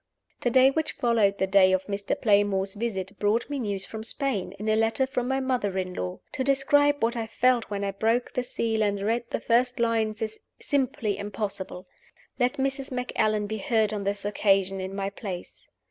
[0.39, 2.19] The day which followed the day of Mr.
[2.19, 6.21] Playmore's visit brought me news from Spain, in a letter from my mother in law.
[6.31, 10.23] To describe what I felt when I broke the seal and read the first lines
[10.23, 11.85] is simply impossible.
[12.39, 12.91] Let Mrs.
[12.91, 15.69] Macallan be heard on this occasion in my place.